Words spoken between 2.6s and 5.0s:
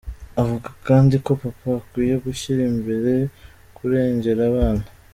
imbere kurengera abana.